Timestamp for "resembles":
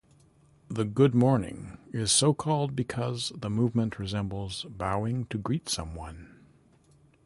3.99-4.63